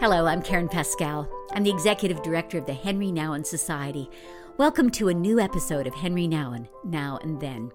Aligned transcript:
Hello, 0.00 0.26
I'm 0.26 0.42
Karen 0.42 0.68
Pascal. 0.68 1.28
I'm 1.50 1.64
the 1.64 1.72
Executive 1.72 2.22
Director 2.22 2.56
of 2.56 2.66
the 2.66 2.72
Henri 2.72 3.08
Nouwen 3.08 3.44
Society. 3.44 4.08
Welcome 4.56 4.90
to 4.90 5.08
a 5.08 5.14
new 5.14 5.40
episode 5.40 5.88
of 5.88 5.94
Henri 5.94 6.28
Nouwen, 6.28 6.68
Now 6.84 7.18
and 7.22 7.40
Then. 7.40 7.72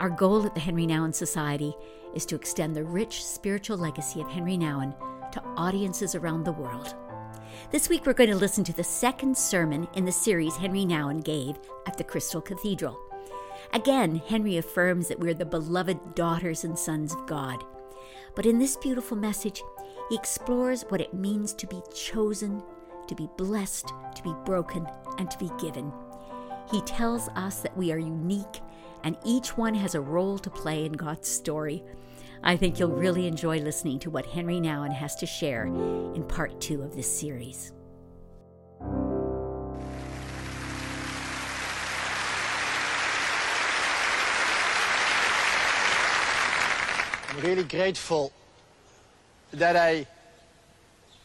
Our 0.00 0.10
goal 0.10 0.44
at 0.44 0.56
the 0.56 0.60
Henri 0.60 0.84
Nouwen 0.84 1.14
Society 1.14 1.72
is 2.12 2.26
to 2.26 2.34
extend 2.34 2.74
the 2.74 2.82
rich 2.82 3.24
spiritual 3.24 3.76
legacy 3.78 4.20
of 4.20 4.28
Henri 4.28 4.58
Nouwen 4.58 4.96
to 5.30 5.40
audiences 5.56 6.16
around 6.16 6.42
the 6.42 6.50
world. 6.50 6.92
This 7.70 7.88
week, 7.88 8.04
we're 8.04 8.14
going 8.14 8.30
to 8.30 8.36
listen 8.36 8.64
to 8.64 8.72
the 8.72 8.82
second 8.82 9.38
sermon 9.38 9.86
in 9.94 10.04
the 10.04 10.10
series 10.10 10.56
Henri 10.56 10.84
Nouwen 10.84 11.22
gave 11.22 11.54
at 11.86 11.96
the 11.96 12.02
Crystal 12.02 12.40
Cathedral. 12.40 12.98
Again, 13.72 14.20
Henri 14.28 14.56
affirms 14.56 15.06
that 15.06 15.20
we're 15.20 15.34
the 15.34 15.44
beloved 15.44 16.16
daughters 16.16 16.64
and 16.64 16.76
sons 16.76 17.14
of 17.14 17.28
God. 17.28 17.62
But 18.34 18.44
in 18.44 18.58
this 18.58 18.76
beautiful 18.76 19.16
message, 19.16 19.62
he 20.08 20.16
explores 20.16 20.82
what 20.88 21.00
it 21.00 21.14
means 21.14 21.54
to 21.54 21.66
be 21.66 21.80
chosen, 21.94 22.62
to 23.08 23.14
be 23.14 23.28
blessed, 23.36 23.88
to 24.14 24.22
be 24.22 24.34
broken, 24.44 24.86
and 25.18 25.30
to 25.30 25.38
be 25.38 25.50
given. 25.58 25.92
He 26.70 26.80
tells 26.82 27.28
us 27.30 27.60
that 27.60 27.76
we 27.76 27.92
are 27.92 27.98
unique 27.98 28.60
and 29.02 29.18
each 29.24 29.56
one 29.56 29.74
has 29.74 29.94
a 29.94 30.00
role 30.00 30.38
to 30.38 30.50
play 30.50 30.84
in 30.86 30.92
God's 30.92 31.28
story. 31.28 31.84
I 32.42 32.56
think 32.56 32.78
you'll 32.78 32.88
really 32.88 33.26
enjoy 33.26 33.58
listening 33.60 33.98
to 34.00 34.10
what 34.10 34.26
Henri 34.26 34.60
Nouwen 34.60 34.92
has 34.92 35.14
to 35.16 35.26
share 35.26 35.66
in 35.66 36.24
part 36.26 36.60
two 36.60 36.82
of 36.82 36.96
this 36.96 37.10
series. 37.10 37.72
I'm 47.30 47.40
really 47.42 47.64
grateful 47.64 48.32
that 49.54 49.76
I 49.76 50.06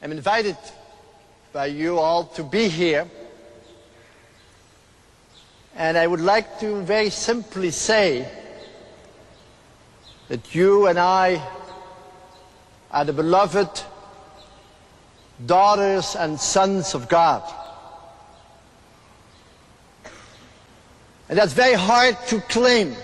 am 0.01 0.11
invited 0.11 0.57
by 1.51 1.67
you 1.67 1.97
all 1.97 2.25
to 2.25 2.43
be 2.43 2.67
here. 2.67 3.07
And 5.75 5.97
I 5.97 6.05
would 6.05 6.21
like 6.21 6.59
to 6.59 6.81
very 6.81 7.09
simply 7.09 7.71
say 7.71 8.29
that 10.27 10.53
you 10.53 10.87
and 10.87 10.99
I 10.99 11.41
are 12.91 13.05
the 13.05 13.13
beloved 13.13 13.83
daughters 15.45 16.15
and 16.15 16.39
sons 16.39 16.93
of 16.93 17.09
God. 17.09 17.43
And 21.29 21.37
that's 21.37 21.53
very 21.53 21.75
hard 21.75 22.17
to 22.27 22.41
claim. 22.41 22.95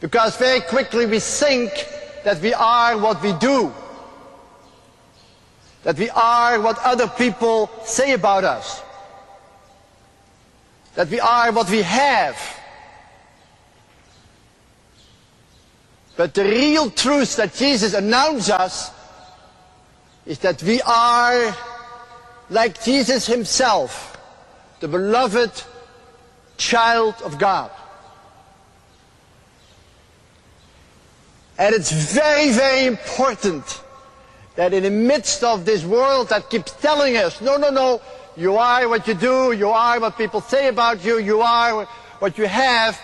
Because 0.00 0.36
very 0.36 0.60
quickly 0.60 1.06
we 1.06 1.20
think 1.20 1.72
that 2.24 2.40
we 2.40 2.54
are 2.54 2.98
what 2.98 3.22
we 3.22 3.32
do. 3.34 3.72
That 5.82 5.96
we 5.96 6.10
are 6.10 6.60
what 6.60 6.78
other 6.84 7.08
people 7.08 7.70
say 7.84 8.12
about 8.12 8.44
us. 8.44 8.82
That 10.94 11.08
we 11.08 11.20
are 11.20 11.52
what 11.52 11.70
we 11.70 11.82
have. 11.82 12.36
But 16.16 16.34
the 16.34 16.44
real 16.44 16.90
truth 16.90 17.36
that 17.36 17.54
Jesus 17.54 17.94
announced 17.94 18.50
us 18.50 18.90
is 20.26 20.38
that 20.40 20.62
we 20.62 20.82
are 20.82 21.56
like 22.50 22.82
Jesus 22.82 23.26
himself, 23.26 24.18
the 24.80 24.88
beloved 24.88 25.50
child 26.58 27.14
of 27.24 27.38
God. 27.38 27.70
And 31.60 31.74
it's 31.74 31.92
very, 31.92 32.52
very 32.52 32.86
important 32.86 33.82
that 34.56 34.72
in 34.72 34.82
the 34.82 34.90
midst 34.90 35.44
of 35.44 35.66
this 35.66 35.84
world 35.84 36.30
that 36.30 36.48
keeps 36.48 36.72
telling 36.72 37.18
us, 37.18 37.42
no, 37.42 37.58
no, 37.58 37.68
no, 37.68 38.00
you 38.34 38.56
are 38.56 38.88
what 38.88 39.06
you 39.06 39.12
do, 39.12 39.52
you 39.52 39.68
are 39.68 40.00
what 40.00 40.16
people 40.16 40.40
say 40.40 40.68
about 40.68 41.04
you, 41.04 41.18
you 41.18 41.42
are 41.42 41.84
what 42.18 42.38
you 42.38 42.46
have, 42.46 42.98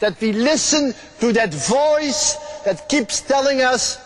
that 0.00 0.20
we 0.20 0.34
listen 0.34 0.92
to 1.20 1.32
that 1.32 1.54
voice 1.54 2.36
that 2.66 2.86
keeps 2.86 3.22
telling 3.22 3.62
us, 3.62 3.96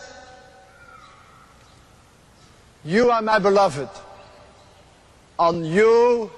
you 2.85 3.11
are 3.11 3.21
my 3.21 3.39
beloved. 3.39 3.89
On 5.37 5.65
you 5.65 6.31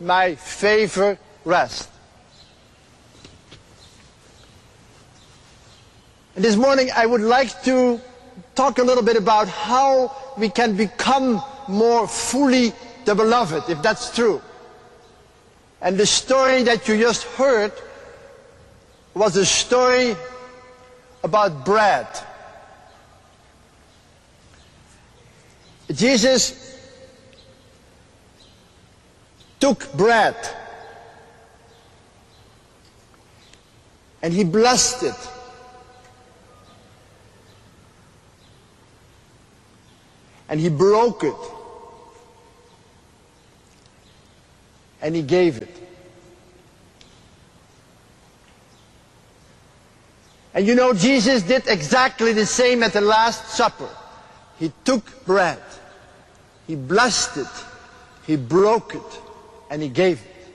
my 0.00 0.34
favor 0.34 1.18
rests. 1.44 1.91
This 6.34 6.56
morning 6.56 6.90
I 6.94 7.04
would 7.06 7.20
like 7.20 7.62
to 7.64 8.00
talk 8.54 8.78
a 8.78 8.82
little 8.82 9.02
bit 9.02 9.16
about 9.16 9.48
how 9.48 10.16
we 10.38 10.48
can 10.48 10.76
become 10.76 11.42
more 11.68 12.08
fully 12.08 12.72
the 13.04 13.14
beloved, 13.14 13.68
if 13.68 13.82
that's 13.82 14.14
true. 14.14 14.40
And 15.80 15.98
the 15.98 16.06
story 16.06 16.62
that 16.62 16.88
you 16.88 16.98
just 16.98 17.24
heard 17.24 17.72
was 19.14 19.36
a 19.36 19.44
story 19.44 20.16
about 21.22 21.64
bread. 21.64 22.06
Jesus 25.90 26.78
took 29.60 29.92
bread 29.92 30.36
and 34.22 34.32
he 34.32 34.44
blessed 34.44 35.02
it. 35.02 35.31
And 40.52 40.60
he 40.60 40.68
broke 40.68 41.24
it 41.24 41.34
and 45.00 45.16
he 45.16 45.22
gave 45.22 45.56
it. 45.56 45.74
And 50.52 50.66
you 50.66 50.74
know, 50.74 50.92
Jesus 50.92 51.42
did 51.42 51.66
exactly 51.68 52.34
the 52.34 52.44
same 52.44 52.82
at 52.82 52.92
the 52.92 53.00
Last 53.00 53.48
Supper. 53.48 53.88
He 54.58 54.70
took 54.84 55.24
bread, 55.24 55.58
he 56.66 56.76
blessed 56.76 57.38
it, 57.38 57.64
he 58.26 58.36
broke 58.36 58.94
it, 58.94 59.20
and 59.70 59.80
he 59.80 59.88
gave 59.88 60.20
it. 60.20 60.52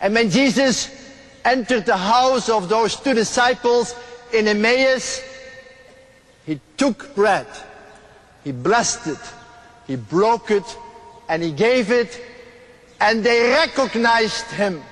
And 0.00 0.12
when 0.12 0.28
Jesus 0.28 0.90
entered 1.44 1.86
the 1.86 1.96
house 1.96 2.48
of 2.48 2.68
those 2.68 2.96
two 2.96 3.14
disciples 3.14 3.94
in 4.34 4.48
Emmaus, 4.48 5.22
he 6.46 6.58
took 6.76 7.14
bread 7.14 7.46
he 8.44 8.52
blessed 8.52 9.06
it, 9.06 9.32
he 9.86 9.96
broke 9.96 10.50
it, 10.50 10.76
and 11.28 11.42
he 11.42 11.52
gave 11.52 11.90
it, 11.90 12.20
and 13.00 13.22
they 13.24 13.50
recognized 13.50 14.46
him. 14.46 14.82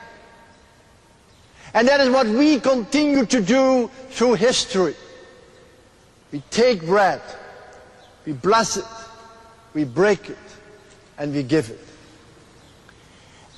And 1.75 1.87
that 1.89 2.01
is 2.01 2.11
what 2.11 2.27
we 2.27 2.61
continue 2.61 3.27
to 3.27 3.41
do 3.41 3.91
through 4.11 4.35
history. 4.35 4.95
We 6.33 6.43
take 6.51 6.85
bread, 6.85 7.23
we 8.27 8.33
bless 8.33 8.77
it, 8.77 8.85
we 9.75 9.85
break 9.85 10.31
it, 10.31 10.37
and 11.19 11.35
we 11.35 11.43
give 11.43 11.71
it. 11.71 11.81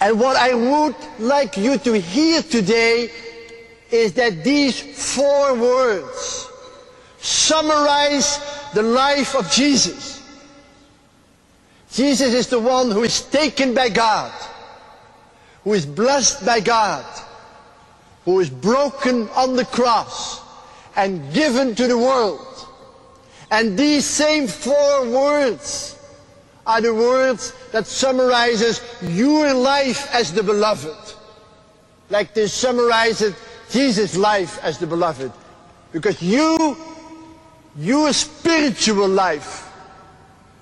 And 0.01 0.19
what 0.19 0.37
I 0.37 0.55
would 0.55 0.97
like 1.19 1.57
you 1.57 1.77
to 1.79 2.01
hear 2.01 2.43
today 2.43 3.11
is 3.91 4.15
that 4.15 4.45
these 4.45 4.81
four 5.15 5.55
words 5.55 6.49
summarize 7.19 8.39
the 8.75 8.83
life 8.83 9.35
of 9.35 9.51
Jesus. 9.51 10.21
Jesus 11.93 12.33
is 12.33 12.47
the 12.47 12.61
one 12.61 12.91
who 12.91 13.03
is 13.03 13.23
taken 13.23 13.75
by 13.75 13.89
God, 13.89 14.33
who 15.65 15.75
is 15.75 15.85
blessed 15.85 16.47
by 16.47 16.61
God, 16.61 17.05
who 18.25 18.39
is 18.41 18.49
broken 18.49 19.29
on 19.31 19.57
the 19.57 19.65
cross 19.65 20.41
and 20.97 21.33
given 21.35 21.75
to 21.75 21.87
the 21.87 21.99
world. 21.99 22.47
And 23.51 23.77
these 23.77 24.05
same 24.05 24.47
four 24.47 25.11
words 25.11 25.99
are 26.67 26.81
the 26.81 26.95
words 26.95 27.53
that 27.73 27.87
summarizes 27.87 28.81
your 29.03 29.53
life 29.53 30.09
as 30.15 30.33
the 30.33 30.43
beloved. 30.43 31.15
Like 32.11 32.35
they 32.35 32.47
summarizes 32.47 33.35
Jesus' 33.71 34.17
life 34.17 34.63
as 34.63 34.79
the 34.79 34.87
beloved. 34.87 35.33
Because 35.93 36.23
you 36.23 36.77
your 37.77 38.13
spiritual 38.13 39.09
life, 39.09 39.71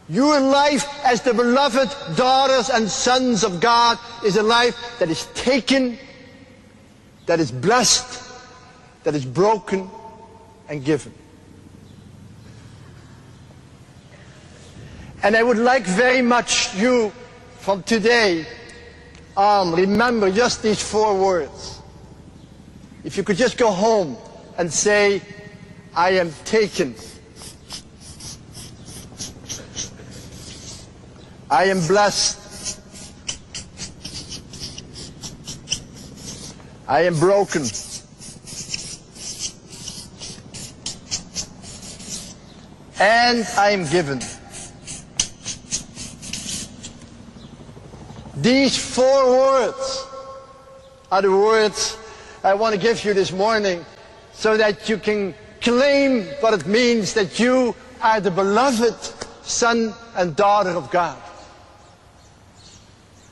your 0.09 0.41
life 0.41 0.87
as 1.05 1.23
the 1.23 1.35
beloved 1.35 2.17
daughters 2.17 2.71
and 2.71 2.91
sons 2.91 3.45
of 3.45 3.61
God 3.61 3.99
is 4.25 4.37
a 4.37 4.43
life 4.43 4.77
that 4.99 5.09
is 5.09 5.27
taken, 5.35 5.99
that 7.27 7.41
is 7.41 7.51
blessed, 7.51 8.25
that 9.05 9.15
is 9.15 9.25
broken 9.25 9.89
and 10.69 10.85
given. 10.85 11.13
And 15.23 15.37
I 15.37 15.43
would 15.43 15.59
like 15.59 15.85
very 15.85 16.23
much 16.23 16.75
you 16.77 17.13
from 17.59 17.83
today 17.83 18.47
on 19.37 19.73
remember 19.73 20.31
just 20.31 20.63
these 20.63 20.83
four 20.83 21.19
words. 21.19 21.81
If 23.05 23.17
you 23.17 23.23
could 23.23 23.37
just 23.37 23.57
go 23.57 23.71
home 23.71 24.17
and 24.59 24.73
say, 24.73 25.23
I 25.99 26.11
am 26.11 26.33
taken. 26.45 26.95
I 31.51 31.65
am 31.65 31.85
blessed. 31.89 32.79
I 36.87 37.01
am 37.01 37.19
broken. 37.19 37.63
And 43.01 43.45
I 43.57 43.71
am 43.71 43.85
given. 43.91 44.21
These 48.37 48.95
four 48.95 49.31
words 49.31 50.07
are 51.11 51.23
the 51.23 51.33
words 51.33 51.99
I 52.45 52.55
want 52.55 52.77
to 52.77 52.81
give 52.81 53.05
you 53.05 53.15
this 53.15 53.33
morning 53.33 53.85
so 54.33 54.57
that 54.57 54.89
you 54.89 54.97
can 54.97 55.35
claim 55.61 56.25
what 56.41 56.55
it 56.55 56.67
means 56.67 57.15
that 57.15 57.39
you 57.39 57.75
are 58.03 58.21
the 58.21 58.31
beloved 58.31 58.95
son 59.43 59.95
and 60.17 60.37
daughter 60.37 60.71
of 60.71 60.91
God. 60.91 61.19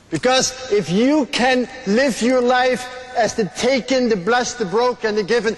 Because 0.09 0.71
if 0.71 0.89
you 0.89 1.25
can 1.27 1.67
live 1.85 2.21
your 2.21 2.41
life 2.41 2.87
as 3.15 3.35
the 3.35 3.45
taken, 3.57 4.09
the 4.09 4.15
blessed, 4.15 4.59
the 4.59 4.65
broken, 4.65 5.15
the 5.15 5.23
given, 5.23 5.57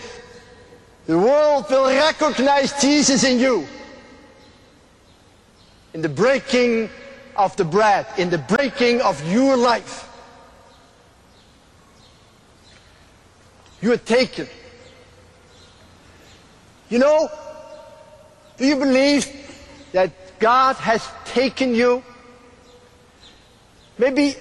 the 1.05 1.17
world 1.17 1.65
will 1.69 1.87
recognize 1.87 2.79
Jesus 2.81 3.23
in 3.23 3.39
you. 3.39 3.67
In 5.93 6.01
the 6.01 6.09
breaking 6.09 6.89
of 7.35 7.55
the 7.55 7.65
bread, 7.65 8.05
in 8.17 8.29
the 8.29 8.37
breaking 8.37 9.01
of 9.01 9.25
your 9.31 9.55
life. 9.55 10.05
You 13.81 13.93
are 13.93 13.97
taken. 13.97 14.47
You 16.89 16.99
know, 16.99 17.29
do 18.57 18.65
you 18.65 18.75
believe 18.75 19.27
that 19.91 20.11
God 20.39 20.75
has 20.77 21.07
taken 21.25 21.75
you? 21.75 22.03
Maybe 23.97 24.35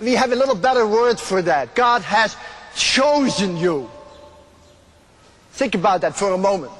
we 0.00 0.12
have 0.12 0.32
a 0.32 0.36
little 0.36 0.54
better 0.54 0.86
word 0.86 1.18
for 1.18 1.40
that. 1.42 1.74
God 1.74 2.02
has 2.02 2.36
chosen 2.76 3.56
you. 3.56 3.90
Think 5.52 5.74
about 5.74 6.02
that 6.02 6.14
for 6.14 6.32
a 6.32 6.38
moment. 6.38 6.72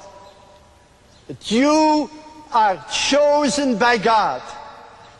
That 1.26 1.50
you 1.50 2.10
are 2.52 2.84
chosen 2.92 3.78
by 3.78 3.98
God. 3.98 4.42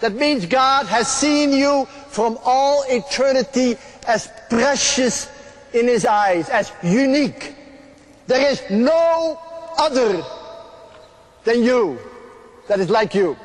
That 0.01 0.15
means 0.15 0.47
God 0.47 0.87
has 0.87 1.09
seen 1.09 1.53
you 1.53 1.87
from 2.09 2.39
all 2.45 2.85
eternity 2.89 3.77
as 4.07 4.29
precious 4.49 5.29
in 5.73 5.87
His 5.87 6.07
eyes, 6.07 6.49
as 6.49 6.73
unique. 6.83 7.55
There 8.27 8.51
is 8.51 8.63
no 8.71 9.41
other 9.79 10.23
than 11.45 11.63
you 11.63 11.99
that 12.69 12.81
is 12.81 12.91
like 12.91 13.15
you. 13.15 13.37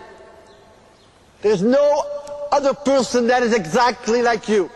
There 1.41 1.51
is 1.51 1.61
no 1.61 2.03
other 2.51 2.73
person 2.73 3.27
that 3.27 3.43
is 3.43 3.53
exactly 3.53 4.21
like 4.21 4.47
you. 4.47 4.69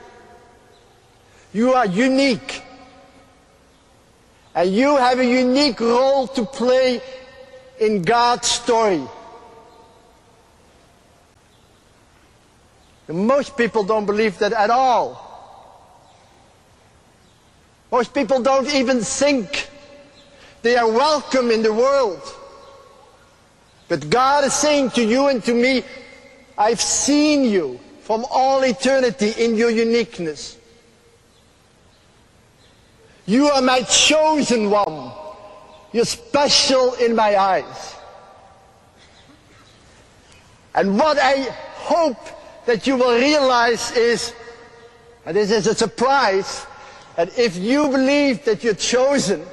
You 1.53 1.73
are 1.73 1.85
unique. 1.85 2.63
And 4.55 4.71
you 4.71 4.97
have 4.97 5.19
a 5.19 5.25
unique 5.25 5.79
role 5.79 6.27
to 6.27 6.45
play 6.45 7.01
in 7.79 8.01
God's 8.01 8.47
story. 8.47 9.03
And 13.07 13.27
most 13.27 13.55
people 13.55 13.83
don't 13.83 14.05
believe 14.05 14.39
that 14.39 14.53
at 14.53 14.69
all. 14.69 15.23
Most 17.91 18.13
people 18.13 18.41
don't 18.41 18.67
even 18.73 19.01
think 19.01 19.69
they 20.61 20.75
are 20.75 20.89
welcome 20.89 21.51
in 21.51 21.61
the 21.61 21.73
world. 21.73 22.21
But 23.87 24.09
God 24.09 24.43
is 24.43 24.53
saying 24.53 24.91
to 24.91 25.03
you 25.03 25.27
and 25.27 25.43
to 25.43 25.53
me, 25.53 25.83
I've 26.57 26.81
seen 26.81 27.45
you 27.45 27.79
from 28.01 28.25
all 28.29 28.63
eternity 28.63 29.33
in 29.37 29.55
your 29.55 29.69
uniqueness. 29.69 30.57
You 33.25 33.47
are 33.47 33.61
my 33.61 33.81
chosen 33.81 34.69
one. 34.69 35.11
You're 35.91 36.05
special 36.05 36.93
in 36.95 37.15
my 37.15 37.37
eyes. 37.37 37.95
And 40.73 40.97
what 40.97 41.17
I 41.19 41.43
hope 41.75 42.17
that 42.65 42.87
you 42.87 42.97
will 42.97 43.15
realize 43.15 43.91
is, 43.91 44.33
and 45.25 45.35
this 45.35 45.51
is 45.51 45.67
a 45.67 45.75
surprise, 45.75 46.65
that 47.15 47.37
if 47.37 47.57
you 47.57 47.89
believe 47.89 48.45
that 48.45 48.63
you're 48.63 48.75
chosen, 48.75 49.43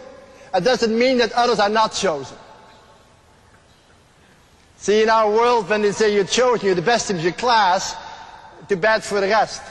it 0.55 0.65
doesn't 0.65 0.97
mean 0.97 1.19
that 1.19 1.33
others 1.33 1.59
are 1.59 1.69
not 1.69 1.93
chosen. 1.93 2.37
See, 4.77 5.03
in 5.03 5.09
our 5.09 5.31
world, 5.31 5.69
when 5.69 5.83
they 5.83 5.93
say 5.93 6.15
you're 6.15 6.25
chosen, 6.25 6.67
you're 6.67 6.75
the 6.75 6.83
best 6.83 7.11
of 7.11 7.21
your 7.21 7.33
class, 7.33 7.97
too 8.69 8.77
bad 8.77 9.03
for 9.03 9.21
the 9.21 9.29
rest. 9.29 9.62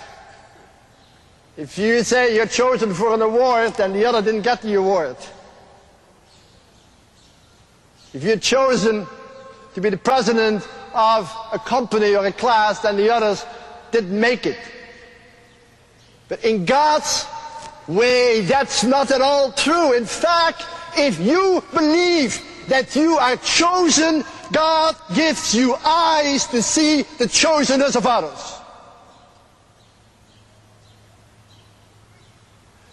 If 1.56 1.78
you 1.78 2.04
say 2.04 2.36
you're 2.36 2.48
chosen 2.48 2.94
for 2.94 3.14
an 3.14 3.22
award, 3.22 3.76
then 3.76 3.94
the 3.94 4.06
other 4.06 4.22
didn't 4.22 4.42
get 4.42 4.62
the 4.62 4.74
award. 4.74 5.18
If 8.14 8.24
you're 8.24 8.38
chosen 8.38 9.06
to 9.76 9.82
be 9.82 9.90
the 9.90 9.98
president 9.98 10.68
of 10.94 11.32
a 11.52 11.60
company 11.60 12.16
or 12.16 12.26
a 12.26 12.32
class, 12.32 12.80
then 12.80 12.98
the 12.98 13.12
others 13.12 13.46
didn't 13.92 14.20
make 14.20 14.46
it. 14.46 14.58
But 16.28 16.44
in 16.44 16.66
God's 16.66 17.28
way, 17.88 18.42
that's 18.42 18.84
not 18.84 19.12
at 19.12 19.22
all 19.22 19.52
true. 19.52 19.94
In 19.94 20.06
fact, 20.06 20.66
if 20.98 21.20
you 21.20 21.64
believe 21.74 22.42
that 22.68 22.96
you 22.96 23.18
are 23.18 23.36
chosen, 23.38 24.24
God 24.52 24.96
gives 25.14 25.56
you 25.56 25.76
eyes 25.86 26.48
to 26.48 26.62
see 26.62 27.04
the 27.18 27.26
chosenness 27.26 27.96
of 27.96 28.06
others. 28.06 28.60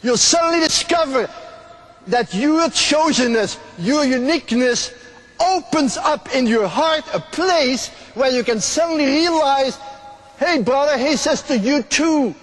You'll 0.02 0.16
suddenly 0.16 0.60
discover 0.60 1.28
that 2.06 2.32
your 2.34 2.68
chosenness, 2.70 3.58
your 3.78 4.04
uniqueness 4.04 4.94
opens 5.38 5.96
up 5.96 6.34
in 6.34 6.46
your 6.46 6.66
heart 6.66 7.04
a 7.12 7.20
place 7.20 7.88
where 8.14 8.30
you 8.30 8.42
can 8.42 8.60
suddenly 8.60 9.04
realize, 9.04 9.78
hey 10.38 10.62
brother, 10.62 10.96
hey 10.96 11.16
sister, 11.16 11.54
you 11.54 11.82
too 11.82 12.34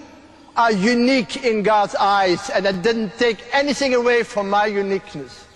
are 0.56 0.72
unique 0.72 1.44
in 1.44 1.64
God's 1.64 1.96
eyes 1.96 2.50
and 2.50 2.66
that 2.66 2.82
didn't 2.82 3.18
take 3.18 3.44
anything 3.54 3.94
away 3.94 4.24
from 4.24 4.50
my 4.50 4.66
uniqueness. 4.66 5.47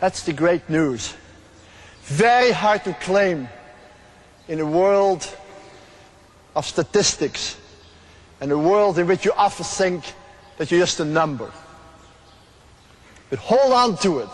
That's 0.00 0.22
the 0.22 0.32
great 0.32 0.68
news. 0.68 1.14
Very 2.04 2.52
hard 2.52 2.84
to 2.84 2.94
claim 2.94 3.48
in 4.48 4.58
a 4.58 4.66
world 4.66 5.28
of 6.56 6.66
statistics 6.66 7.56
and 8.40 8.50
a 8.50 8.58
world 8.58 8.98
in 8.98 9.06
which 9.06 9.24
you 9.24 9.32
often 9.32 9.64
think 9.64 10.04
that 10.56 10.70
you're 10.70 10.80
just 10.80 11.00
a 11.00 11.04
number. 11.04 11.52
But 13.28 13.38
hold 13.38 13.72
on 13.72 13.96
to 13.98 14.20
it 14.20 14.28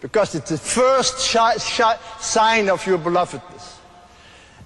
because 0.00 0.34
it's 0.34 0.50
the 0.50 0.58
first 0.58 1.18
sign 1.18 2.70
of 2.70 2.86
your 2.86 2.98
belovedness. 2.98 3.76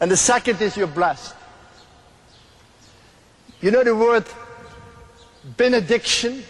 And 0.00 0.10
the 0.10 0.16
second 0.16 0.60
is 0.60 0.76
you're 0.76 0.86
blessed. 0.86 1.34
You 3.60 3.70
know 3.70 3.84
the 3.84 3.96
word 3.96 4.24
benediction? 5.56 6.42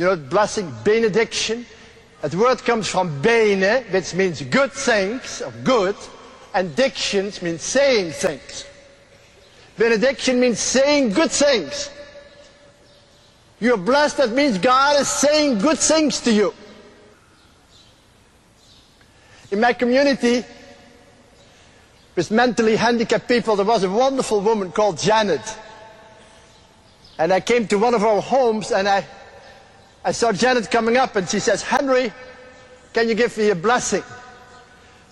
You 0.00 0.06
know, 0.06 0.16
blessing, 0.16 0.72
benediction. 0.82 1.66
That 2.22 2.34
word 2.34 2.64
comes 2.64 2.88
from 2.88 3.20
bene, 3.20 3.84
which 3.90 4.14
means 4.14 4.40
good 4.40 4.72
things, 4.72 5.42
or 5.42 5.52
good, 5.62 5.94
and 6.54 6.74
dictions 6.74 7.42
means 7.42 7.60
saying 7.60 8.12
things. 8.12 8.64
Benediction 9.76 10.40
means 10.40 10.58
saying 10.58 11.10
good 11.10 11.30
things. 11.30 11.90
You're 13.60 13.76
blessed, 13.76 14.16
that 14.16 14.30
means 14.30 14.56
God 14.56 14.98
is 14.98 15.06
saying 15.06 15.58
good 15.58 15.78
things 15.78 16.18
to 16.22 16.32
you. 16.32 16.54
In 19.50 19.60
my 19.60 19.74
community, 19.74 20.42
with 22.16 22.30
mentally 22.30 22.76
handicapped 22.76 23.28
people, 23.28 23.54
there 23.54 23.66
was 23.66 23.84
a 23.84 23.90
wonderful 23.90 24.40
woman 24.40 24.72
called 24.72 24.96
Janet. 24.96 25.58
And 27.18 27.34
I 27.34 27.40
came 27.40 27.68
to 27.68 27.76
one 27.76 27.92
of 27.92 28.02
our 28.02 28.22
homes 28.22 28.72
and 28.72 28.88
I 28.88 29.04
I 30.04 30.12
saw 30.12 30.32
Janet 30.32 30.70
coming 30.70 30.96
up 30.96 31.16
and 31.16 31.28
she 31.28 31.40
says, 31.40 31.62
Henri, 31.62 32.12
can 32.92 33.08
you 33.08 33.14
give 33.14 33.36
me 33.36 33.50
a 33.50 33.54
blessing? 33.54 34.02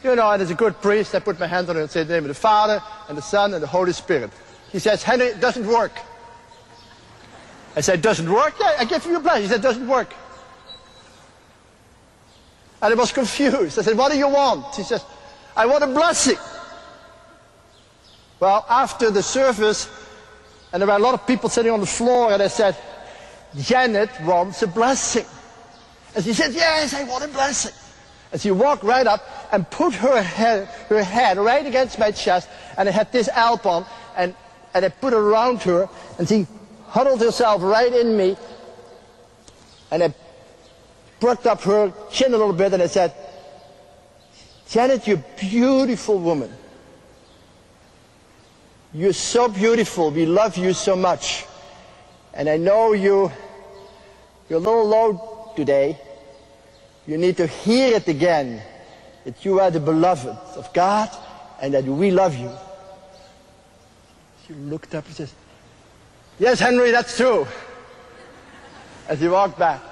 You 0.02 0.14
know, 0.14 0.30
and 0.30 0.40
as 0.40 0.50
a 0.50 0.54
good 0.54 0.80
priest, 0.80 1.14
I 1.14 1.18
put 1.18 1.38
my 1.38 1.46
hand 1.46 1.68
on 1.68 1.76
her 1.76 1.82
and 1.82 1.90
say 1.90 2.04
the 2.04 2.14
name 2.14 2.24
of 2.24 2.28
the 2.28 2.34
Father 2.34 2.82
and 3.08 3.18
the 3.18 3.22
Son 3.22 3.52
and 3.52 3.62
the 3.62 3.66
Holy 3.66 3.92
Spirit. 3.92 4.30
He 4.70 4.78
says, 4.78 5.02
Henri, 5.02 5.26
it 5.26 5.40
doesn't 5.40 5.66
work. 5.66 5.92
I 7.76 7.80
said, 7.80 8.02
doesn't 8.02 8.30
work? 8.30 8.54
Yeah, 8.60 8.76
I 8.78 8.84
give 8.84 9.04
you 9.06 9.16
a 9.16 9.20
blessing. 9.20 9.42
He 9.42 9.48
said, 9.48 9.62
doesn't 9.62 9.86
work. 9.86 10.12
And 12.80 12.92
I 12.92 12.96
was 12.96 13.12
confused. 13.12 13.78
I 13.78 13.82
said, 13.82 13.96
what 13.96 14.12
do 14.12 14.18
you 14.18 14.28
want? 14.28 14.74
He 14.74 14.84
says, 14.84 15.04
I 15.56 15.66
want 15.66 15.84
a 15.84 15.88
blessing. 15.88 16.38
Well, 18.40 18.64
after 18.68 19.10
the 19.10 19.22
service, 19.22 19.88
and 20.72 20.80
there 20.80 20.86
were 20.86 20.94
a 20.94 20.98
lot 20.98 21.14
of 21.14 21.26
people 21.26 21.48
sitting 21.48 21.72
on 21.72 21.80
the 21.80 21.86
floor, 21.86 22.32
and 22.32 22.42
I 22.42 22.48
said, 22.48 22.76
Janet 23.56 24.10
wants 24.22 24.62
a 24.62 24.66
blessing. 24.66 25.24
And 26.14 26.24
she 26.24 26.32
said, 26.32 26.52
Yes, 26.52 26.94
I 26.94 27.04
want 27.04 27.24
a 27.24 27.28
blessing. 27.28 27.74
And 28.32 28.40
she 28.40 28.50
walked 28.50 28.82
right 28.82 29.06
up 29.06 29.22
and 29.52 29.68
put 29.70 29.94
her 29.94 30.22
head, 30.22 30.68
her 30.88 31.02
head 31.02 31.38
right 31.38 31.64
against 31.64 31.98
my 31.98 32.10
chest, 32.10 32.48
and 32.76 32.88
I 32.88 32.92
had 32.92 33.10
this 33.10 33.28
alp 33.28 33.64
and, 33.66 34.34
and 34.74 34.84
I 34.84 34.88
put 34.88 35.12
it 35.14 35.16
around 35.16 35.62
her, 35.62 35.88
and 36.18 36.28
she 36.28 36.46
huddled 36.88 37.20
herself 37.20 37.62
right 37.62 37.92
in 37.92 38.16
me, 38.16 38.36
and 39.90 40.02
I 40.02 40.14
perked 41.20 41.46
up 41.46 41.62
her 41.62 41.92
chin 42.10 42.34
a 42.34 42.36
little 42.36 42.52
bit, 42.52 42.74
and 42.74 42.82
I 42.82 42.86
said, 42.86 43.14
Janet, 44.68 45.06
you're 45.06 45.16
a 45.16 45.40
beautiful 45.40 46.18
woman. 46.18 46.52
You're 48.92 49.14
so 49.14 49.48
beautiful. 49.48 50.10
We 50.10 50.26
love 50.26 50.56
you 50.58 50.72
so 50.74 50.96
much. 50.96 51.44
And 52.38 52.48
I 52.48 52.56
know 52.56 52.92
you, 52.92 53.32
you're 54.48 54.60
a 54.60 54.62
little 54.62 54.86
low 54.86 55.52
today. 55.56 55.98
You 57.04 57.18
need 57.18 57.36
to 57.38 57.48
hear 57.48 57.96
it 57.96 58.06
again 58.06 58.62
that 59.24 59.44
you 59.44 59.58
are 59.58 59.72
the 59.72 59.80
beloved 59.80 60.28
of 60.56 60.72
God 60.72 61.10
and 61.60 61.74
that 61.74 61.82
we 61.82 62.12
love 62.12 62.36
you. 62.36 62.52
She 64.46 64.54
looked 64.54 64.94
up 64.94 65.04
and 65.06 65.14
says, 65.16 65.34
Yes, 66.38 66.60
Henri, 66.60 66.92
that's 66.92 67.16
true. 67.16 67.44
As 69.08 69.20
he 69.20 69.26
walked 69.26 69.58
back. 69.58 69.82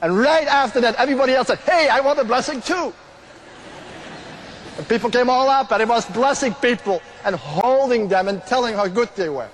And 0.00 0.16
right 0.18 0.46
after 0.46 0.80
that, 0.80 0.94
everybody 0.96 1.34
else 1.34 1.48
said, 1.48 1.58
Hey, 1.58 1.90
I 1.90 2.00
want 2.00 2.18
a 2.18 2.24
blessing 2.24 2.62
too. 2.62 2.94
And 4.78 4.88
people 4.88 5.10
came 5.10 5.28
all 5.28 5.50
up 5.50 5.70
and 5.70 5.82
it 5.82 5.88
was 5.88 6.06
blessing 6.06 6.54
people 6.54 7.02
and 7.26 7.36
holding 7.36 8.08
them 8.08 8.28
and 8.28 8.42
telling 8.46 8.74
how 8.74 8.88
good 8.88 9.10
they 9.16 9.28
were. 9.28 9.50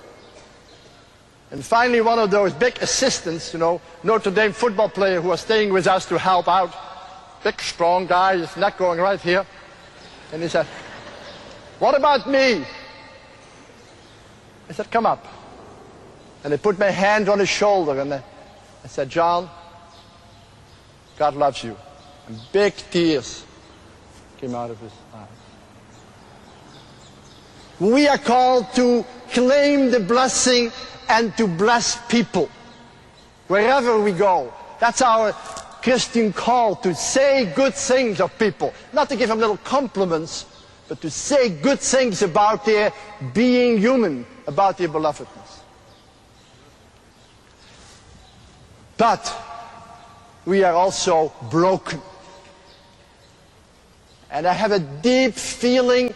And 1.51 1.63
finally 1.63 1.99
one 1.99 2.17
of 2.17 2.31
those 2.31 2.53
big 2.53 2.77
assistants, 2.81 3.53
you 3.53 3.59
know, 3.59 3.81
Notre 4.03 4.31
Dame 4.31 4.53
football 4.53 4.87
player 4.87 5.19
who 5.19 5.27
was 5.29 5.41
staying 5.41 5.73
with 5.73 5.85
us 5.85 6.05
to 6.07 6.17
help 6.17 6.47
out, 6.47 6.73
big 7.43 7.59
strong 7.59 8.07
guy, 8.07 8.37
his 8.37 8.55
neck 8.55 8.77
going 8.77 8.99
right 8.99 9.19
here. 9.19 9.45
And 10.31 10.41
he 10.41 10.47
said, 10.47 10.65
what 11.79 11.93
about 11.93 12.29
me? 12.29 12.65
I 14.69 14.73
said, 14.73 14.89
come 14.89 15.05
up. 15.05 15.27
And 16.45 16.53
I 16.53 16.57
put 16.57 16.79
my 16.79 16.89
hand 16.89 17.27
on 17.27 17.39
his 17.39 17.49
shoulder 17.49 17.99
and 17.99 18.13
I, 18.13 18.23
I 18.83 18.87
said, 18.87 19.09
John, 19.09 19.49
God 21.17 21.35
loves 21.35 21.63
you. 21.63 21.75
And 22.27 22.39
big 22.53 22.73
tears 22.89 23.43
came 24.37 24.55
out 24.55 24.71
of 24.71 24.79
his 24.79 24.93
eyes. 25.13 25.40
We 27.81 28.07
are 28.07 28.19
called 28.19 28.71
to 28.75 29.03
claim 29.31 29.89
the 29.89 29.99
blessing 29.99 30.71
and 31.09 31.35
to 31.37 31.47
bless 31.47 31.97
people 32.09 32.47
wherever 33.47 33.99
we 33.99 34.11
go. 34.11 34.53
That's 34.79 35.01
our 35.01 35.33
Christian 35.81 36.31
call 36.31 36.75
to 36.75 36.93
say 36.93 37.51
good 37.55 37.73
things 37.73 38.21
of 38.21 38.37
people. 38.37 38.71
Not 38.93 39.09
to 39.09 39.15
give 39.15 39.29
them 39.29 39.39
little 39.39 39.57
compliments, 39.57 40.45
but 40.87 41.01
to 41.01 41.09
say 41.09 41.49
good 41.49 41.79
things 41.79 42.21
about 42.21 42.65
their 42.65 42.93
being 43.33 43.79
human, 43.79 44.27
about 44.45 44.77
their 44.77 44.87
belovedness. 44.87 45.61
But 48.95 49.35
we 50.45 50.63
are 50.63 50.73
also 50.73 51.33
broken. 51.49 51.99
And 54.29 54.45
I 54.45 54.53
have 54.53 54.71
a 54.71 54.79
deep 54.79 55.33
feeling 55.33 56.13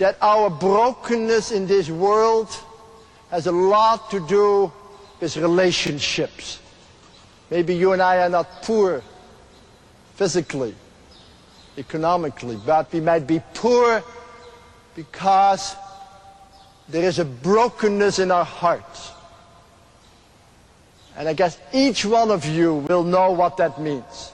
that 0.00 0.16
our 0.22 0.48
brokenness 0.48 1.52
in 1.52 1.66
this 1.66 1.90
world 1.90 2.48
has 3.30 3.46
a 3.46 3.52
lot 3.52 4.10
to 4.10 4.18
do 4.26 4.72
with 5.20 5.36
relationships. 5.36 6.58
Maybe 7.50 7.74
you 7.74 7.92
and 7.92 8.00
I 8.00 8.16
are 8.22 8.30
not 8.30 8.62
poor 8.62 9.02
physically, 10.14 10.74
economically, 11.76 12.58
but 12.64 12.90
we 12.94 13.00
might 13.00 13.26
be 13.26 13.42
poor 13.52 14.02
because 14.96 15.76
there 16.88 17.04
is 17.04 17.18
a 17.18 17.24
brokenness 17.26 18.20
in 18.20 18.30
our 18.30 18.44
hearts. 18.46 19.12
And 21.14 21.28
I 21.28 21.34
guess 21.34 21.58
each 21.74 22.06
one 22.06 22.30
of 22.30 22.46
you 22.46 22.86
will 22.88 23.04
know 23.04 23.32
what 23.32 23.58
that 23.58 23.78
means 23.78 24.32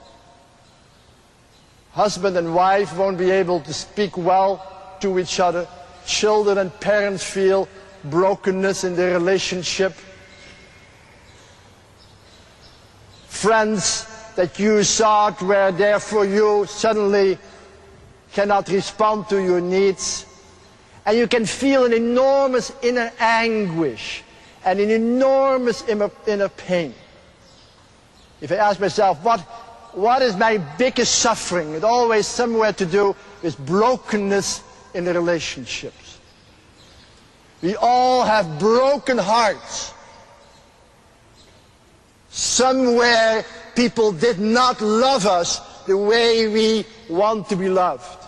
husband 1.90 2.36
and 2.36 2.54
wife 2.54 2.94
won't 2.98 3.16
be 3.16 3.30
able 3.30 3.58
to 3.58 3.72
speak 3.72 4.18
well 4.18 4.75
to 5.00 5.18
each 5.18 5.40
other. 5.40 5.66
Children 6.06 6.58
and 6.58 6.80
parents 6.80 7.24
feel 7.24 7.68
brokenness 8.04 8.84
in 8.84 8.96
their 8.96 9.18
relationship. 9.18 9.92
Friends 13.26 14.06
that 14.36 14.58
you 14.58 14.82
thought 14.84 15.40
were 15.42 15.72
there 15.72 15.98
for 16.00 16.24
you 16.24 16.66
suddenly 16.66 17.38
cannot 18.32 18.68
respond 18.68 19.28
to 19.28 19.42
your 19.42 19.60
needs. 19.60 20.26
And 21.04 21.16
you 21.16 21.26
can 21.26 21.46
feel 21.46 21.84
an 21.84 21.92
enormous 21.92 22.72
inner 22.82 23.12
anguish 23.18 24.22
and 24.64 24.80
an 24.80 24.90
enormous 24.90 25.86
inner 25.88 26.48
pain. 26.48 26.94
If 28.40 28.52
I 28.52 28.56
ask 28.56 28.80
myself, 28.80 29.22
what 29.22 29.40
what 29.96 30.20
is 30.20 30.36
my 30.36 30.58
biggest 30.76 31.20
suffering? 31.20 31.72
It 31.72 31.82
always 31.82 32.26
somewhere 32.26 32.74
to 32.74 32.84
do 32.84 33.16
with 33.42 33.58
brokenness 33.64 34.62
in 34.96 35.04
the 35.04 35.12
relationships. 35.12 36.18
We 37.60 37.76
all 37.76 38.24
have 38.24 38.58
broken 38.58 39.18
hearts. 39.18 39.92
Somewhere 42.30 43.44
people 43.74 44.10
did 44.10 44.40
not 44.40 44.80
love 44.80 45.26
us 45.26 45.60
the 45.84 45.96
way 45.96 46.48
we 46.48 46.86
want 47.10 47.48
to 47.50 47.56
be 47.56 47.68
loved. 47.68 48.24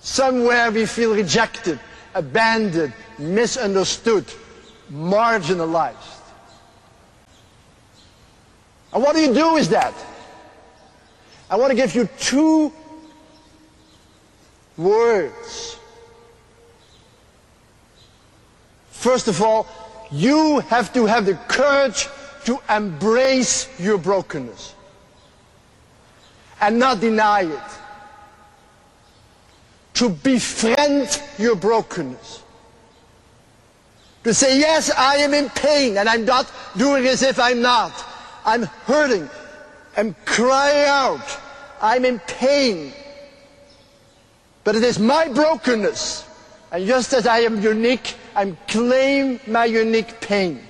Somewhere 0.00 0.70
we 0.70 0.86
feel 0.86 1.14
rejected, 1.14 1.78
abandoned, 2.14 2.94
misunderstood, 3.18 4.24
marginalized. 4.90 6.22
And 8.94 9.02
what 9.02 9.14
do 9.14 9.20
you 9.20 9.34
do 9.34 9.52
with 9.52 9.68
that? 9.68 9.94
I 11.50 11.56
want 11.56 11.70
to 11.70 11.76
give 11.76 11.94
you 11.94 12.08
two 12.18 12.72
words. 14.78 15.78
First 18.90 19.28
of 19.28 19.42
all, 19.42 19.66
you 20.10 20.60
have 20.60 20.92
to 20.94 21.04
have 21.06 21.26
the 21.26 21.34
courage 21.34 22.08
to 22.44 22.58
embrace 22.70 23.68
your 23.78 23.98
brokenness 23.98 24.74
and 26.60 26.78
not 26.78 27.00
deny 27.00 27.42
it. 27.42 27.70
To 29.94 30.08
befriend 30.08 31.22
your 31.38 31.56
brokenness. 31.56 32.42
To 34.24 34.32
say, 34.32 34.58
yes, 34.58 34.90
I 34.96 35.16
am 35.16 35.34
in 35.34 35.50
pain 35.50 35.98
and 35.98 36.08
I'm 36.08 36.24
not 36.24 36.50
doing 36.76 37.06
as 37.06 37.22
if 37.22 37.38
I'm 37.38 37.60
not. 37.60 37.92
I'm 38.44 38.62
hurting 38.62 39.28
I 39.98 40.00
am 40.00 40.14
crying 40.24 40.88
out. 40.88 41.40
I'm 41.82 42.04
in 42.04 42.20
pain. 42.20 42.92
But 44.68 44.76
it 44.76 44.84
is 44.84 44.98
my 44.98 45.28
brokenness. 45.28 46.28
And 46.70 46.86
just 46.86 47.14
as 47.14 47.26
I 47.26 47.38
am 47.38 47.58
unique, 47.62 48.16
I 48.36 48.50
claim 48.68 49.40
my 49.46 49.64
unique 49.64 50.20
pain. 50.20 50.60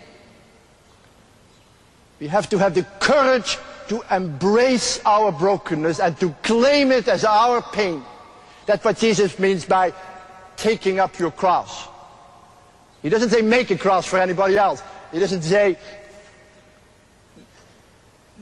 We 2.20 2.28
have 2.28 2.48
to 2.50 2.58
have 2.58 2.76
the 2.76 2.84
courage 3.00 3.58
to 3.88 4.04
embrace 4.14 5.00
our 5.04 5.32
brokenness 5.32 5.98
and 5.98 6.16
to 6.20 6.30
claim 6.44 6.92
it 6.92 7.08
as 7.08 7.24
our 7.24 7.60
pain. 7.60 8.04
That's 8.66 8.84
what 8.84 8.98
Jesus 8.98 9.36
means 9.36 9.64
by 9.64 9.92
taking 10.56 11.00
up 11.00 11.18
your 11.18 11.32
cross. 11.32 11.88
He 13.02 13.08
doesn't 13.08 13.30
say 13.30 13.42
make 13.42 13.72
a 13.72 13.76
cross 13.76 14.06
for 14.06 14.20
anybody 14.20 14.56
else. 14.56 14.80
He 15.10 15.18
doesn't 15.18 15.42
say 15.42 15.76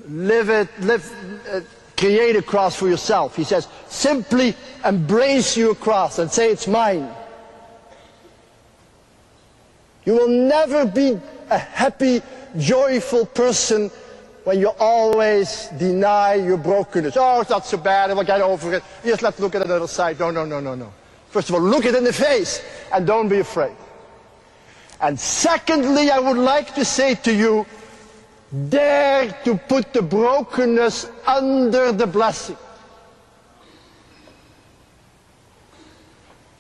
live 0.07 0.51
it, 0.51 0.69
live, 0.81 1.11
uh, 1.51 1.61
create 1.97 2.37
a 2.37 2.43
cross 2.43 2.77
for 2.77 2.89
yourself. 2.89 3.37
He 3.37 3.45
says, 3.45 3.69
simply 3.89 4.55
embrace 4.85 5.57
your 5.57 5.75
cross 5.75 6.19
and 6.19 6.31
say 6.31 6.51
it's 6.51 6.67
mine. 6.67 7.09
You 10.05 10.13
will 10.13 10.29
never 10.29 10.87
be 10.87 11.19
a 11.51 11.59
happy, 11.59 12.23
joyful 12.59 13.27
person 13.27 13.91
when 14.45 14.61
you 14.61 14.69
always 14.79 15.69
deny 15.79 16.35
your 16.35 16.57
brokenness. 16.57 17.17
Oh, 17.17 17.41
it's 17.41 17.51
not 17.51 17.67
so 17.67 17.77
bad, 17.77 18.15
we'll 18.15 18.25
get 18.25 18.41
over 18.41 18.75
it. 18.75 18.85
Just 19.05 19.23
let's 19.23 19.41
look 19.41 19.57
at 19.57 19.67
the 19.67 19.75
other 19.75 19.89
side. 19.89 20.21
No, 20.21 20.31
no, 20.31 20.45
no, 20.45 20.61
no, 20.61 20.77
no. 20.77 20.93
First 21.31 21.49
of 21.49 21.57
all, 21.57 21.61
look 21.61 21.85
it 21.85 21.95
in 21.95 22.05
the 22.05 22.13
face 22.13 22.63
and 22.93 23.07
don't 23.07 23.29
be 23.29 23.41
afraid. 23.41 23.75
And 25.01 25.19
secondly, 25.19 26.11
I 26.11 26.19
would 26.19 26.39
like 26.39 26.75
to 26.77 26.85
say 26.85 27.17
to 27.17 27.35
you, 27.35 27.67
Dare 28.69 29.33
to 29.45 29.57
put 29.57 29.93
the 29.93 30.03
brokenness 30.03 31.11
under 31.27 31.93
the 31.93 32.07
blessing. 32.07 32.57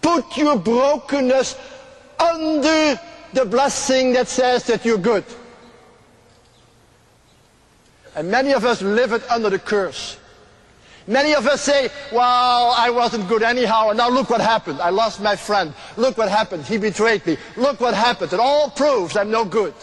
Put 0.02 0.36
your 0.36 0.58
brokenness 0.58 1.56
under 2.18 3.00
the 3.32 3.44
blessing 3.44 4.12
that 4.12 4.28
says 4.28 4.64
that 4.64 4.84
you're 4.84 4.98
good. 4.98 5.24
And 8.14 8.30
many 8.30 8.52
of 8.52 8.64
us 8.64 8.82
live 8.82 9.12
it 9.12 9.22
under 9.30 9.50
the 9.50 9.58
curse. 9.58 10.18
Many 11.06 11.34
of 11.34 11.46
us 11.46 11.62
say, 11.62 11.88
well, 12.12 12.74
I 12.76 12.90
wasn't 12.90 13.28
good 13.28 13.42
anyhow, 13.42 13.90
and 13.90 13.98
now 13.98 14.08
look 14.08 14.28
what 14.28 14.40
happened. 14.40 14.80
I 14.80 14.90
lost 14.90 15.20
my 15.20 15.36
friend. 15.36 15.72
Look 15.96 16.18
what 16.18 16.28
happened. 16.28 16.64
He 16.64 16.78
betrayed 16.78 17.24
me. 17.26 17.36
Look 17.56 17.80
what 17.80 17.94
happened. 17.94 18.32
It 18.32 18.40
all 18.40 18.70
proves 18.70 19.16
I'm 19.16 19.30
no 19.30 19.44
good. 19.44 19.74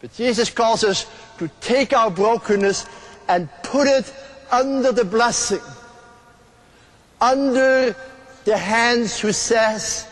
But 0.00 0.14
Jesus 0.14 0.50
calls 0.50 0.84
us 0.84 1.06
to 1.38 1.48
take 1.60 1.92
our 1.92 2.10
brokenness 2.10 2.86
and 3.28 3.48
put 3.62 3.88
it 3.88 4.12
under 4.50 4.92
the 4.92 5.04
blessing, 5.04 5.60
under 7.20 7.94
the 8.44 8.56
hands 8.56 9.18
who 9.18 9.32
says, 9.32 10.06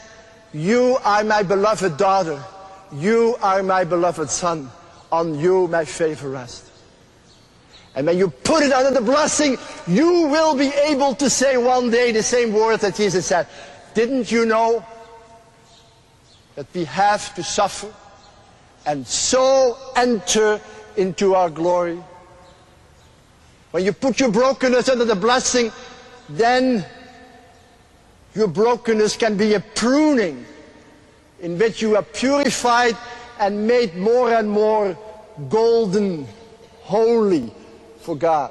you 0.57 0.97
are 1.05 1.23
my 1.23 1.43
beloved 1.43 1.99
daughter. 1.99 2.43
You 2.91 3.37
are 3.43 3.63
my 3.63 3.85
beloved 3.85 4.31
son. 4.31 4.71
On 5.13 5.39
you 5.39 5.69
my 5.69 5.85
favor 5.85 6.31
rests. 6.31 6.71
And 7.95 8.07
when 8.07 8.17
you 8.17 8.29
put 8.29 8.63
it 8.63 8.73
under 8.73 8.91
the 8.91 9.05
blessing, 9.05 9.59
you 9.87 10.29
will 10.29 10.57
be 10.57 10.69
able 10.69 11.15
to 11.17 11.29
say 11.29 11.59
one 11.59 11.91
day 11.91 12.11
the 12.11 12.23
same 12.23 12.55
words 12.55 12.83
that 12.83 12.95
Jesus 12.95 13.27
said. 13.27 13.47
Didn't 13.93 14.33
you 14.33 14.47
know 14.47 14.85
that 16.55 16.67
we 16.75 16.85
have 16.85 17.35
to 17.35 17.43
suffer 17.43 17.93
and 18.87 19.07
so 19.07 19.77
enter 19.97 20.61
into 20.97 21.35
our 21.35 21.51
glory? 21.51 22.03
When 23.73 23.85
you 23.85 23.93
put 23.93 24.21
your 24.21 24.31
brokenness 24.31 24.89
under 24.89 25.05
the 25.05 25.17
blessing, 25.17 25.71
then 26.29 26.85
your 28.35 28.49
brokenness 28.49 29.17
can 29.17 29.37
be 29.37 29.55
a 29.55 29.61
pruning 29.61 30.47
in 31.41 31.59
which 31.59 31.83
you 31.83 31.97
are 31.97 32.03
purified 32.03 32.97
and 33.39 33.67
made 33.67 33.95
more 33.97 34.33
and 34.33 34.49
more 34.49 34.97
golden, 35.49 36.27
holy 36.81 37.53
for 38.01 38.17
God. 38.17 38.51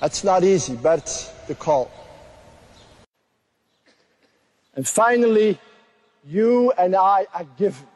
That's 0.00 0.24
not 0.24 0.44
easy, 0.44 0.76
but 0.76 1.06
the 1.48 1.54
call. 1.54 1.90
And 4.74 4.86
finally, 4.86 5.58
you 6.28 6.72
and 6.76 6.94
I 6.94 7.26
are 7.32 7.46
given. 7.56 7.86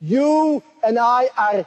You 0.00 0.62
and 0.84 0.98
I 0.98 1.30
are 1.38 1.66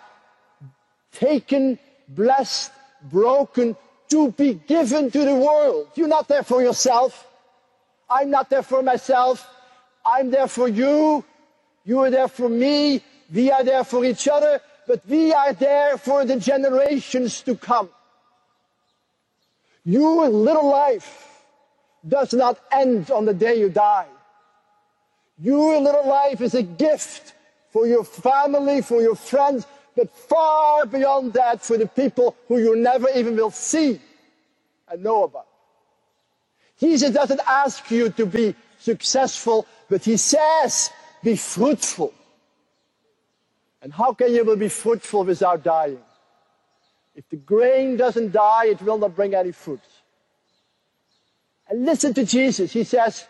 taken, 1.14 1.80
blessed, 2.10 2.72
broken, 3.10 3.76
to 4.10 4.32
be 4.32 4.56
given 4.56 5.10
to 5.12 5.26
the 5.26 5.36
world. 5.36 5.88
You're 5.96 6.08
not 6.08 6.28
there 6.28 6.44
for 6.44 6.62
yourself. 6.62 7.26
I'm 8.10 8.30
not 8.30 8.50
there 8.50 8.64
for 8.64 8.84
myself. 8.84 9.48
I'm 10.06 10.30
there 10.30 10.48
for 10.48 10.68
you. 10.68 11.24
You 11.86 12.00
are 12.00 12.12
there 12.12 12.28
for 12.28 12.50
me. 12.50 13.02
We 13.34 13.52
are 13.52 13.64
there 13.64 13.84
for 13.84 14.04
each 14.04 14.28
other. 14.28 14.60
But 14.88 15.08
we 15.08 15.32
are 15.32 15.54
there 15.54 15.98
for 15.98 16.26
the 16.26 16.38
generations 16.38 17.42
to 17.44 17.56
come. 17.56 17.90
Your 19.86 20.28
little 20.28 20.70
life 20.70 21.44
does 22.08 22.34
not 22.34 22.60
end 22.72 23.12
on 23.12 23.26
the 23.26 23.34
day 23.34 23.60
you 23.60 23.70
die. 23.70 24.08
Your 25.42 25.80
little 25.80 26.08
life 26.08 26.42
is 26.42 26.54
a 26.54 26.64
gift 26.64 27.34
for 27.70 27.88
your 27.88 28.04
family, 28.04 28.82
for 28.82 29.02
your 29.02 29.16
friends, 29.16 29.66
but 29.96 30.12
far 30.12 30.86
beyond 30.86 31.34
that 31.34 31.62
for 31.62 31.78
the 31.78 31.88
people 31.88 32.36
who 32.48 32.60
you 32.60 32.76
never 32.76 33.10
even 33.16 33.36
will 33.36 33.52
see 33.52 34.00
and 34.90 35.04
know 35.04 35.24
about. 35.24 35.48
Jesus 36.80 37.12
doesn't 37.12 37.42
ask 37.48 37.90
you 37.92 38.10
to 38.12 38.26
be 38.26 38.56
successful, 38.80 39.66
but 39.90 40.04
he 40.04 40.18
says, 40.18 40.90
be 41.24 41.36
fruitful. 41.36 42.14
And 43.82 43.94
how 43.94 44.14
can 44.14 44.34
you 44.34 44.56
be 44.56 44.70
fruitful 44.70 45.24
without 45.24 45.64
dying? 45.64 46.00
If 47.16 47.30
the 47.30 47.38
grain 47.38 47.98
doesn't 47.98 48.32
die, 48.32 48.68
it 48.68 48.82
will 48.82 48.98
not 48.98 49.16
bring 49.16 49.36
any 49.36 49.52
fruit. 49.52 49.82
And 51.70 51.86
listen 51.86 52.14
to 52.14 52.26
Jesus. 52.26 52.72
He 52.72 52.84
says, 52.84 53.26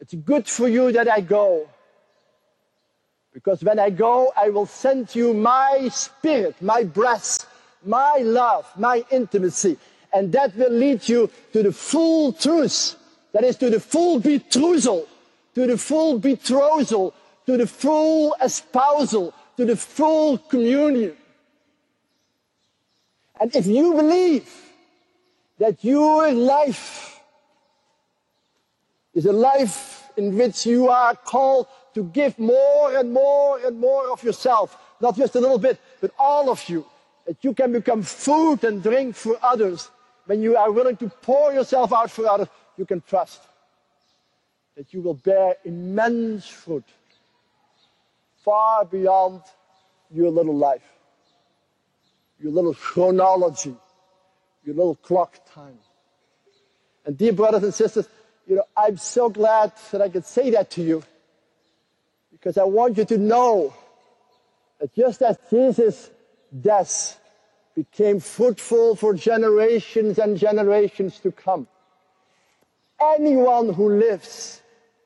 it's 0.00 0.14
good 0.14 0.48
for 0.48 0.68
you 0.68 0.92
that 0.92 1.10
I 1.10 1.20
go 1.20 1.68
because 3.32 3.62
when 3.62 3.78
I 3.78 3.90
go, 3.90 4.32
I 4.36 4.50
will 4.50 4.66
send 4.66 5.14
you 5.14 5.32
my 5.32 5.88
spirit, 5.92 6.60
my 6.60 6.82
breath, 6.82 7.46
my 7.84 8.18
love, 8.18 8.66
my 8.76 9.04
intimacy. 9.10 9.78
And 10.12 10.32
that 10.32 10.56
will 10.56 10.72
lead 10.72 11.08
you 11.08 11.30
to 11.52 11.62
the 11.62 11.72
full 11.72 12.32
truth. 12.32 12.96
That 13.32 13.44
is 13.44 13.56
to 13.56 13.70
the 13.70 13.78
full 13.78 14.18
betrothal, 14.18 15.06
to 15.54 15.66
the 15.66 15.78
full 15.78 16.18
betrothal, 16.18 17.14
to 17.46 17.56
the 17.56 17.66
full 17.66 18.34
espousal, 18.42 19.32
to 19.56 19.64
the 19.64 19.76
full 19.76 20.38
communion. 20.38 21.16
And 23.40 23.54
if 23.54 23.66
you 23.66 23.94
believe 23.94 24.52
that 25.58 25.84
your 25.84 26.32
life 26.32 27.19
is 29.14 29.26
a 29.26 29.32
life 29.32 30.08
in 30.16 30.36
which 30.36 30.66
you 30.66 30.88
are 30.88 31.14
called 31.14 31.66
to 31.94 32.04
give 32.04 32.38
more 32.38 32.96
and 32.96 33.12
more 33.12 33.58
and 33.64 33.78
more 33.78 34.10
of 34.10 34.22
yourself, 34.22 34.76
not 35.00 35.16
just 35.16 35.34
a 35.34 35.40
little 35.40 35.58
bit, 35.58 35.80
but 36.00 36.12
all 36.18 36.50
of 36.50 36.68
you, 36.68 36.84
that 37.26 37.42
you 37.42 37.52
can 37.52 37.72
become 37.72 38.02
food 38.02 38.64
and 38.64 38.82
drink 38.82 39.16
for 39.16 39.36
others. 39.42 39.90
When 40.26 40.42
you 40.42 40.56
are 40.56 40.70
willing 40.70 40.96
to 40.98 41.08
pour 41.08 41.52
yourself 41.52 41.92
out 41.92 42.10
for 42.10 42.28
others, 42.28 42.48
you 42.76 42.86
can 42.86 43.00
trust 43.00 43.42
that 44.76 44.94
you 44.94 45.00
will 45.02 45.14
bear 45.14 45.56
immense 45.64 46.46
fruit, 46.46 46.84
far 48.44 48.84
beyond 48.84 49.42
your 50.12 50.30
little 50.30 50.56
life, 50.56 50.88
your 52.38 52.52
little 52.52 52.74
chronology, 52.74 53.74
your 54.64 54.74
little 54.74 54.94
clock 54.94 55.38
time. 55.52 55.78
And 57.04 57.18
dear 57.18 57.32
brothers 57.32 57.62
and 57.64 57.74
sisters, 57.74 58.08
you 58.50 58.56
know, 58.56 58.64
I'm 58.76 58.96
so 58.96 59.28
glad 59.28 59.70
that 59.92 60.02
I 60.02 60.08
could 60.08 60.26
say 60.26 60.50
that 60.50 60.72
to 60.72 60.82
you 60.82 61.04
because 62.32 62.58
I 62.58 62.64
want 62.64 62.98
you 62.98 63.04
to 63.04 63.16
know 63.16 63.72
that 64.80 64.92
just 64.92 65.22
as 65.22 65.38
Jesus' 65.50 66.10
death 66.60 67.20
became 67.76 68.18
fruitful 68.18 68.96
for 68.96 69.14
generations 69.14 70.18
and 70.18 70.36
generations 70.36 71.20
to 71.20 71.30
come, 71.30 71.68
anyone 73.00 73.72
who 73.72 73.88
lives 73.88 74.60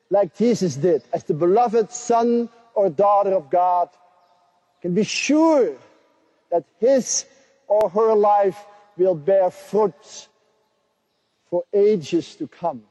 like 0.08 0.34
Jesus 0.34 0.76
did, 0.76 1.02
as 1.12 1.24
the 1.24 1.34
beloved 1.34 1.92
son 1.92 2.48
or 2.74 2.88
daughter 2.88 3.34
of 3.34 3.50
God, 3.50 3.90
can 4.80 4.94
be 4.94 5.04
sure 5.04 5.76
that 6.50 6.64
his 6.80 7.26
or 7.66 7.90
her 7.90 8.14
life 8.14 8.56
will 8.96 9.14
bear 9.14 9.50
fruits 9.50 10.28
for 11.50 11.64
ages 11.74 12.36
to 12.36 12.48
come. 12.48 12.84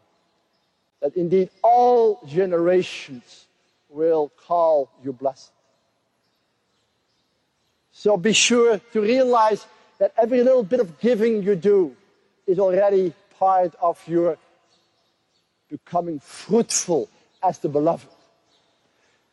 That 1.03 1.17
indeed 1.17 1.49
all 1.61 2.21
generations 2.25 3.45
will 3.89 4.31
call 4.47 4.89
you 5.03 5.11
blessed. 5.11 5.51
So 7.91 8.15
be 8.15 8.31
sure 8.31 8.79
to 8.93 9.01
realize 9.01 9.67
that 9.99 10.13
every 10.17 10.41
little 10.43 10.63
bit 10.63 10.79
of 10.79 11.01
giving 11.01 11.43
you 11.43 11.57
do 11.57 11.93
is 12.47 12.57
already 12.57 13.13
part 13.37 13.75
of 13.81 13.99
your 14.07 14.37
becoming 15.69 16.21
fruitful 16.21 17.09
as 17.43 17.59
the 17.59 17.67
beloved. 17.67 18.07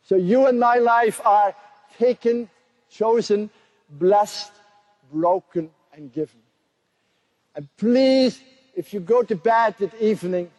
So 0.03 0.17
you 0.17 0.47
and 0.47 0.59
my 0.59 0.75
life 0.75 1.21
are 1.23 1.55
taken, 1.97 2.49
chosen, 2.89 3.49
blessed, 3.89 4.51
broken, 5.13 5.69
and 5.93 6.11
given. 6.11 6.41
And 7.55 7.69
please, 7.77 8.41
if 8.75 8.93
you 8.93 8.99
go 8.99 9.23
to 9.23 9.35
bed 9.37 9.75
that 9.79 9.93
evening, 10.01 10.51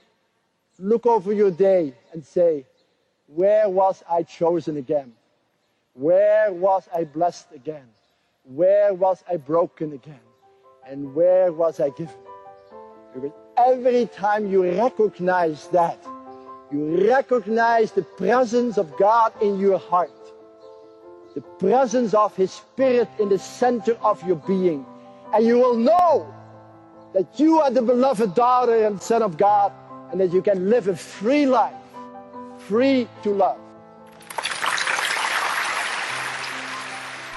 look 0.83 1.07
over 1.07 1.33
your 1.33 1.53
day 1.53 1.95
and 2.13 2.27
say, 2.27 2.67
where 3.29 3.69
was 3.69 4.03
I 4.11 4.25
chosen 4.25 4.77
again? 4.77 5.13
Where 5.95 6.53
was 6.53 6.89
I 6.95 7.05
blessed 7.05 7.47
again? 7.55 7.87
Where 8.45 8.93
was 8.93 9.23
I 9.31 9.37
broken 9.37 9.93
again? 9.93 10.21
And 10.87 11.15
where 11.15 11.53
was 11.53 11.79
I 11.79 11.91
given? 11.91 12.17
Because 13.15 13.31
every 13.57 14.07
time 14.07 14.51
you 14.51 14.65
recognize 14.77 15.69
that, 15.69 15.99
you 16.73 17.09
recognize 17.09 17.93
the 17.93 18.03
presence 18.03 18.77
of 18.77 18.97
God 18.97 19.33
in 19.41 19.61
your 19.61 19.79
heart, 19.79 20.11
the 21.37 21.43
presence 21.43 22.13
of 22.13 22.35
His 22.35 22.51
Spirit 22.51 23.09
in 23.21 23.29
the 23.29 23.39
center 23.39 23.93
of 24.03 24.27
your 24.27 24.37
being, 24.37 24.85
and 25.33 25.47
you 25.47 25.59
will 25.59 25.77
know 25.77 26.35
that 27.15 27.39
you 27.39 27.61
are 27.61 27.71
the 27.71 27.83
beloved 27.83 28.35
daughter 28.35 28.85
and 28.85 29.01
son 29.01 29.23
of 29.23 29.37
God, 29.37 29.73
and 30.13 30.21
that 30.21 30.33
you 30.33 30.43
can 30.43 30.71
live 30.71 30.89
a 30.89 30.97
free 30.97 31.47
life 31.47 31.75
free 32.59 33.09
to 33.23 33.31
love. 33.31 33.59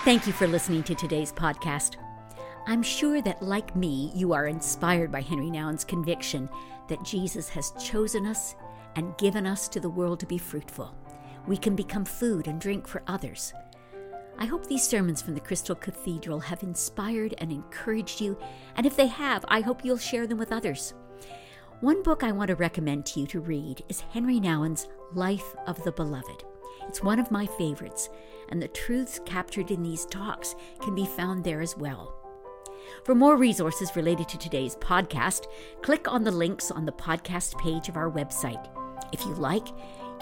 Thank 0.04 0.28
you 0.28 0.34
for 0.34 0.46
listening 0.46 0.84
to 0.84 0.94
today's 0.94 1.32
podcast. 1.32 1.96
I'm 2.68 2.84
sure 2.84 3.22
that, 3.24 3.42
like 3.42 3.76
me, 3.76 4.12
you 4.14 4.34
are 4.34 4.48
inspired 4.48 5.12
by 5.12 5.22
Henri 5.22 5.50
Nouwen's 5.50 5.84
conviction 5.84 6.48
that 6.90 7.04
Jesus 7.04 7.50
has 7.50 7.72
chosen 7.80 8.28
us 8.28 8.56
and 8.96 9.18
given 9.18 9.48
us 9.48 9.68
to 9.70 9.80
the 9.80 9.90
world 9.90 10.20
to 10.20 10.26
be 10.28 10.38
fruitful. 10.38 10.96
We 11.48 11.58
can 11.58 11.76
become 11.76 12.06
food 12.06 12.48
and 12.48 12.62
drink 12.62 12.88
for 12.88 13.02
others. 13.08 13.54
I 14.38 14.46
hope 14.46 14.68
these 14.68 14.88
sermons 14.88 15.22
from 15.22 15.34
the 15.34 15.40
Crystal 15.40 15.76
Cathedral 15.76 16.40
have 16.40 16.62
inspired 16.62 17.36
and 17.38 17.52
encouraged 17.52 18.20
you, 18.22 18.38
and 18.76 18.86
if 18.86 18.96
they 18.96 19.08
have, 19.08 19.46
I 19.48 19.62
hope 19.62 19.84
you'll 19.84 19.98
share 19.98 20.28
them 20.28 20.38
with 20.38 20.52
others. 20.52 20.94
One 21.82 22.04
book 22.04 22.24
I 22.24 22.32
want 22.32 22.48
to 22.48 22.56
recommend 22.56 23.06
to 23.08 23.20
you 23.20 23.28
to 23.28 23.42
read 23.42 23.84
is 23.90 24.04
Henri 24.14 24.40
Nouwen's 24.40 24.88
Life 25.14 25.56
of 25.68 25.84
the 25.84 25.92
Beloved. 25.92 26.46
It's 26.88 27.04
one 27.04 27.20
of 27.20 27.32
my 27.32 27.46
favorites, 27.46 28.10
and 28.50 28.62
the 28.62 28.70
truths 28.70 29.20
captured 29.26 29.72
in 29.72 29.84
these 29.84 30.06
talks 30.06 30.56
can 30.82 30.96
be 30.96 31.06
found 31.06 31.44
there 31.44 31.60
as 31.60 31.76
well. 31.76 32.16
For 33.04 33.14
more 33.14 33.36
resources 33.36 33.96
related 33.96 34.30
to 34.30 34.38
today's 34.38 34.78
podcast, 34.78 35.48
click 35.82 36.10
on 36.10 36.24
the 36.24 36.32
links 36.32 36.72
on 36.72 36.86
the 36.86 36.94
podcast 36.94 37.58
page 37.60 37.90
of 37.90 37.98
our 37.98 38.10
website. 38.10 38.70
If 39.12 39.26
you 39.26 39.34
like, 39.34 39.68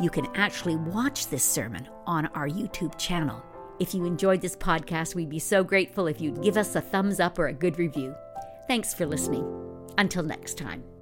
you 0.01 0.09
can 0.09 0.25
actually 0.33 0.75
watch 0.75 1.27
this 1.27 1.43
sermon 1.43 1.87
on 2.07 2.25
our 2.27 2.49
YouTube 2.49 2.97
channel. 2.97 3.43
If 3.79 3.93
you 3.93 4.05
enjoyed 4.05 4.41
this 4.41 4.55
podcast, 4.55 5.13
we'd 5.13 5.29
be 5.29 5.39
so 5.39 5.63
grateful 5.63 6.07
if 6.07 6.19
you'd 6.19 6.41
give 6.41 6.57
us 6.57 6.75
a 6.75 6.81
thumbs 6.81 7.19
up 7.19 7.37
or 7.37 7.47
a 7.47 7.53
good 7.53 7.77
review. 7.77 8.15
Thanks 8.67 8.93
for 8.93 9.05
listening. 9.05 9.45
Until 9.99 10.23
next 10.23 10.57
time. 10.57 10.92